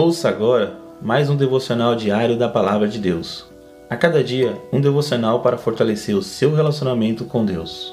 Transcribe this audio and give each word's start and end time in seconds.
Ouça 0.00 0.28
agora 0.28 0.78
mais 1.02 1.28
um 1.28 1.34
devocional 1.34 1.96
diário 1.96 2.38
da 2.38 2.48
Palavra 2.48 2.86
de 2.86 3.00
Deus. 3.00 3.44
A 3.90 3.96
cada 3.96 4.22
dia, 4.22 4.56
um 4.72 4.80
devocional 4.80 5.42
para 5.42 5.58
fortalecer 5.58 6.14
o 6.14 6.22
seu 6.22 6.54
relacionamento 6.54 7.24
com 7.24 7.44
Deus. 7.44 7.92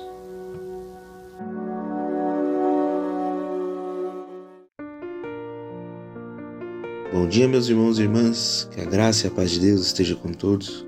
Bom 7.11 7.27
dia, 7.27 7.47
meus 7.47 7.69
irmãos 7.69 7.97
e 7.97 8.03
irmãs, 8.03 8.69
que 8.71 8.81
a 8.81 8.85
graça 8.85 9.25
e 9.25 9.31
a 9.31 9.33
paz 9.33 9.49
de 9.49 9.61
Deus 9.61 9.87
esteja 9.87 10.13
com 10.13 10.31
todos. 10.31 10.85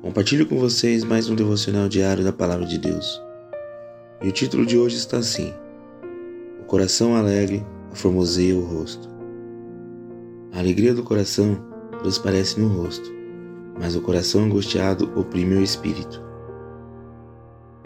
Compartilho 0.00 0.46
com 0.46 0.58
vocês 0.58 1.04
mais 1.04 1.28
um 1.28 1.34
devocional 1.34 1.86
diário 1.86 2.24
da 2.24 2.32
Palavra 2.32 2.64
de 2.64 2.78
Deus. 2.78 3.22
E 4.22 4.28
o 4.28 4.32
título 4.32 4.64
de 4.64 4.78
hoje 4.78 4.96
está 4.96 5.18
assim: 5.18 5.52
O 6.62 6.64
coração 6.64 7.14
alegre 7.14 7.62
aformoseia 7.92 8.56
o 8.56 8.64
rosto. 8.64 9.15
A 10.52 10.58
alegria 10.58 10.94
do 10.94 11.02
coração 11.02 11.58
transparece 12.00 12.58
no 12.58 12.68
rosto, 12.68 13.12
mas 13.78 13.94
o 13.94 14.00
coração 14.00 14.44
angustiado 14.44 15.12
oprime 15.18 15.56
o 15.56 15.62
espírito. 15.62 16.22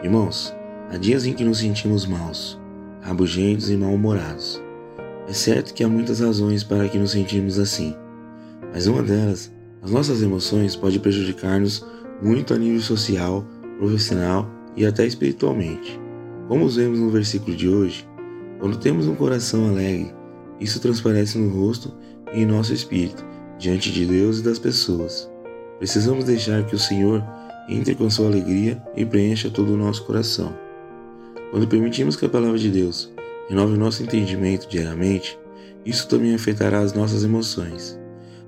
Irmãos, 0.01 0.53
há 0.89 0.97
dias 0.97 1.25
em 1.25 1.33
que 1.33 1.43
nos 1.43 1.59
sentimos 1.59 2.05
maus, 2.05 2.59
rabugentos 3.01 3.69
e 3.69 3.75
mal-humorados. 3.75 4.61
É 5.27 5.33
certo 5.33 5.73
que 5.73 5.83
há 5.83 5.87
muitas 5.87 6.19
razões 6.19 6.63
para 6.63 6.87
que 6.87 6.97
nos 6.97 7.11
sentimos 7.11 7.59
assim, 7.59 7.95
mas 8.73 8.87
uma 8.87 9.03
delas, 9.03 9.51
as 9.81 9.91
nossas 9.91 10.21
emoções 10.21 10.75
pode 10.75 10.99
prejudicar-nos 10.99 11.85
muito 12.21 12.53
a 12.53 12.57
nível 12.57 12.81
social, 12.81 13.45
profissional 13.77 14.49
e 14.75 14.85
até 14.85 15.05
espiritualmente. 15.05 15.99
Como 16.47 16.67
vemos 16.67 16.99
no 16.99 17.09
versículo 17.09 17.55
de 17.55 17.67
hoje, 17.67 18.07
quando 18.59 18.77
temos 18.77 19.07
um 19.07 19.15
coração 19.15 19.69
alegre, 19.69 20.13
isso 20.59 20.79
transparece 20.79 21.37
no 21.37 21.49
rosto 21.49 21.91
e 22.33 22.41
em 22.41 22.45
nosso 22.45 22.73
espírito, 22.73 23.25
diante 23.57 23.91
de 23.91 24.05
Deus 24.05 24.39
e 24.39 24.43
das 24.43 24.59
pessoas. 24.59 25.29
Precisamos 25.77 26.25
deixar 26.25 26.65
que 26.65 26.75
o 26.75 26.79
Senhor 26.79 27.23
entre 27.67 27.95
com 27.95 28.09
sua 28.09 28.27
alegria 28.27 28.81
e 28.95 29.05
preencha 29.05 29.49
todo 29.49 29.73
o 29.73 29.77
nosso 29.77 30.03
coração. 30.05 30.53
Quando 31.51 31.67
permitimos 31.67 32.15
que 32.15 32.25
a 32.25 32.29
palavra 32.29 32.57
de 32.57 32.69
Deus 32.69 33.11
renove 33.49 33.77
nosso 33.77 34.03
entendimento 34.03 34.67
diariamente, 34.67 35.37
isso 35.85 36.07
também 36.07 36.33
afetará 36.33 36.79
as 36.79 36.93
nossas 36.93 37.23
emoções. 37.23 37.99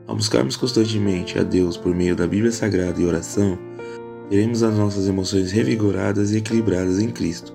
Ao 0.06 0.16
buscarmos 0.16 0.56
constantemente 0.56 1.40
a 1.40 1.44
Deus 1.44 1.78
por 1.78 1.96
meio 1.96 2.16
da 2.16 2.28
Bíblia 2.28 2.52
Sagrada 2.52 3.02
e 3.02 3.06
oração, 3.06 3.58
teremos 4.30 4.64
as 4.64 4.76
nossas 4.78 5.08
emoções 5.08 5.52
revigoradas 5.52 6.32
e 6.32 6.38
equilibradas 6.38 7.00
em 7.00 7.10
Cristo. 7.10 7.54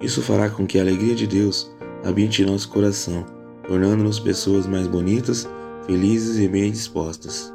Isso 0.00 0.22
fará 0.22 0.48
com 0.48 0.66
que 0.66 0.78
a 0.78 0.82
alegria 0.82 1.14
de 1.14 1.26
Deus 1.26 1.70
habite 2.04 2.42
em 2.42 2.46
nosso 2.46 2.68
coração 2.68 3.39
tornando-nos 3.70 4.18
pessoas 4.18 4.66
mais 4.66 4.88
bonitas, 4.88 5.48
felizes 5.86 6.40
e 6.40 6.48
bem 6.48 6.72
dispostas. 6.72 7.54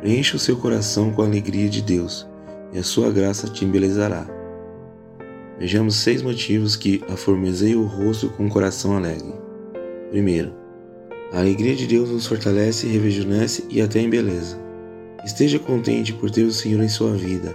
Preencha 0.00 0.36
o 0.36 0.38
seu 0.38 0.56
coração 0.56 1.12
com 1.12 1.20
a 1.20 1.24
alegria 1.24 1.68
de 1.68 1.82
Deus, 1.82 2.24
e 2.72 2.78
a 2.78 2.82
sua 2.84 3.10
graça 3.10 3.48
te 3.48 3.64
embelezará. 3.64 4.24
Vejamos 5.58 5.96
seis 5.96 6.22
motivos 6.22 6.76
que 6.76 7.02
aformeseiam 7.08 7.82
o 7.82 7.86
rosto 7.86 8.28
com 8.28 8.44
um 8.44 8.48
coração 8.48 8.96
alegre. 8.96 9.34
Primeiro, 10.12 10.54
a 11.32 11.40
alegria 11.40 11.74
de 11.74 11.88
Deus 11.88 12.08
nos 12.08 12.28
fortalece, 12.28 12.86
rejuvenesce 12.86 13.64
e 13.68 13.82
até 13.82 14.00
embeleza. 14.00 14.56
Esteja 15.24 15.58
contente 15.58 16.12
por 16.12 16.30
ter 16.30 16.44
o 16.44 16.52
Senhor 16.52 16.80
em 16.80 16.88
sua 16.88 17.16
vida. 17.16 17.52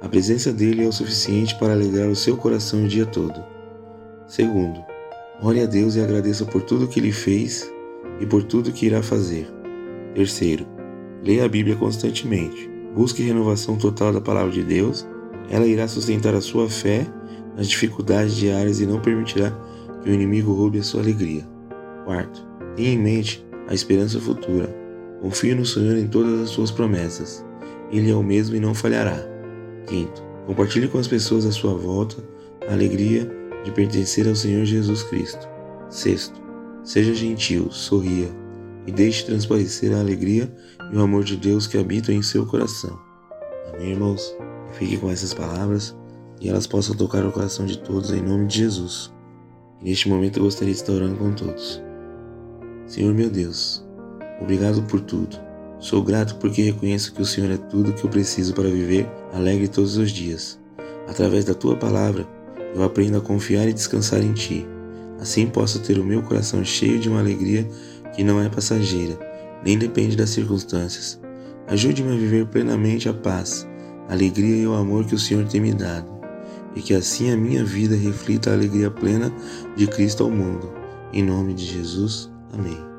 A 0.00 0.08
presença 0.08 0.52
dele 0.52 0.84
é 0.84 0.88
o 0.88 0.92
suficiente 0.92 1.54
para 1.54 1.72
alegrar 1.72 2.08
o 2.08 2.16
seu 2.16 2.36
coração 2.36 2.82
o 2.82 2.88
dia 2.88 3.06
todo. 3.06 3.40
Segundo, 4.26 4.91
Ore 5.44 5.60
a 5.60 5.66
Deus 5.66 5.96
e 5.96 6.00
agradeça 6.00 6.44
por 6.44 6.62
tudo 6.62 6.86
que 6.86 7.00
Ele 7.00 7.10
fez 7.10 7.68
e 8.20 8.26
por 8.26 8.44
tudo 8.44 8.70
que 8.70 8.86
irá 8.86 9.02
fazer. 9.02 9.48
Terceiro, 10.14 10.64
leia 11.24 11.44
a 11.44 11.48
Bíblia 11.48 11.74
constantemente. 11.74 12.70
Busque 12.94 13.24
renovação 13.24 13.76
total 13.76 14.12
da 14.12 14.20
palavra 14.20 14.52
de 14.52 14.62
Deus. 14.62 15.04
Ela 15.50 15.66
irá 15.66 15.88
sustentar 15.88 16.32
a 16.32 16.40
sua 16.40 16.68
fé 16.68 17.04
nas 17.56 17.68
dificuldades 17.68 18.36
diárias 18.36 18.80
e 18.80 18.86
não 18.86 19.00
permitirá 19.00 19.50
que 20.00 20.10
o 20.10 20.14
inimigo 20.14 20.52
roube 20.52 20.78
a 20.78 20.82
sua 20.84 21.02
alegria. 21.02 21.44
Quarto, 22.04 22.46
tenha 22.76 22.92
em 22.92 22.98
mente 22.98 23.44
a 23.66 23.74
esperança 23.74 24.20
futura. 24.20 24.72
Confie 25.20 25.56
no 25.56 25.66
Senhor 25.66 25.96
em 25.96 26.06
todas 26.06 26.40
as 26.40 26.50
suas 26.50 26.70
promessas. 26.70 27.44
Ele 27.90 28.12
é 28.12 28.14
o 28.14 28.22
mesmo 28.22 28.54
e 28.54 28.60
não 28.60 28.74
falhará. 28.74 29.18
Quinto, 29.88 30.22
compartilhe 30.46 30.86
com 30.86 30.98
as 30.98 31.08
pessoas 31.08 31.44
à 31.44 31.50
sua 31.50 31.74
volta 31.74 32.16
a 32.68 32.72
alegria 32.72 33.41
de 33.64 33.70
pertencer 33.70 34.28
ao 34.28 34.34
Senhor 34.34 34.64
Jesus 34.64 35.02
Cristo. 35.04 35.48
Sexto, 35.88 36.40
seja 36.82 37.14
gentil, 37.14 37.70
sorria 37.70 38.28
e 38.86 38.92
deixe 38.92 39.24
transparecer 39.24 39.92
a 39.94 40.00
alegria 40.00 40.52
e 40.92 40.96
o 40.96 41.02
amor 41.02 41.24
de 41.24 41.36
Deus 41.36 41.66
que 41.66 41.78
habitam 41.78 42.14
em 42.14 42.22
seu 42.22 42.46
coração. 42.46 42.98
Amém, 43.72 43.90
irmãos? 43.90 44.36
Fique 44.72 44.96
com 44.96 45.10
essas 45.10 45.34
palavras 45.34 45.96
e 46.40 46.48
elas 46.48 46.66
possam 46.66 46.96
tocar 46.96 47.24
o 47.24 47.32
coração 47.32 47.66
de 47.66 47.78
todos 47.78 48.10
em 48.10 48.22
nome 48.22 48.46
de 48.46 48.58
Jesus. 48.58 49.12
E 49.80 49.84
neste 49.84 50.08
momento 50.08 50.38
eu 50.38 50.44
gostaria 50.44 50.72
de 50.72 50.80
estar 50.80 50.92
orando 50.92 51.16
com 51.16 51.32
todos. 51.32 51.82
Senhor 52.86 53.14
meu 53.14 53.30
Deus, 53.30 53.84
obrigado 54.40 54.82
por 54.82 55.00
tudo. 55.00 55.36
Sou 55.78 56.02
grato 56.02 56.36
porque 56.36 56.62
reconheço 56.62 57.12
que 57.12 57.22
o 57.22 57.26
Senhor 57.26 57.50
é 57.50 57.56
tudo 57.56 57.92
que 57.92 58.04
eu 58.04 58.10
preciso 58.10 58.54
para 58.54 58.68
viver 58.68 59.08
alegre 59.32 59.66
todos 59.68 59.96
os 59.96 60.10
dias. 60.10 60.60
Através 61.08 61.44
da 61.44 61.54
tua 61.54 61.76
palavra, 61.76 62.26
eu 62.74 62.82
aprendo 62.82 63.18
a 63.18 63.20
confiar 63.20 63.68
e 63.68 63.72
descansar 63.72 64.22
em 64.22 64.32
Ti. 64.32 64.66
Assim 65.20 65.46
posso 65.46 65.80
ter 65.80 65.98
o 65.98 66.04
meu 66.04 66.22
coração 66.22 66.64
cheio 66.64 66.98
de 66.98 67.08
uma 67.08 67.20
alegria 67.20 67.68
que 68.14 68.24
não 68.24 68.40
é 68.40 68.48
passageira, 68.48 69.18
nem 69.64 69.78
depende 69.78 70.16
das 70.16 70.30
circunstâncias. 70.30 71.20
Ajude-me 71.68 72.12
a 72.12 72.18
viver 72.18 72.46
plenamente 72.46 73.08
a 73.08 73.14
paz, 73.14 73.66
a 74.08 74.12
alegria 74.12 74.56
e 74.56 74.66
o 74.66 74.74
amor 74.74 75.04
que 75.04 75.14
o 75.14 75.18
Senhor 75.18 75.46
tem 75.46 75.60
me 75.60 75.72
dado, 75.72 76.10
e 76.74 76.82
que 76.82 76.94
assim 76.94 77.30
a 77.30 77.36
minha 77.36 77.64
vida 77.64 77.94
reflita 77.94 78.50
a 78.50 78.54
alegria 78.54 78.90
plena 78.90 79.32
de 79.76 79.86
Cristo 79.86 80.24
ao 80.24 80.30
mundo. 80.30 80.72
Em 81.12 81.22
nome 81.22 81.54
de 81.54 81.64
Jesus, 81.64 82.30
amém. 82.52 82.91